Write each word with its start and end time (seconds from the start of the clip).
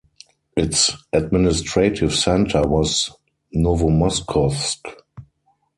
Its 0.57 0.95
administrative 1.13 2.11
centre 2.15 2.63
was 2.67 3.11
Novomoskovsk. 3.55 4.87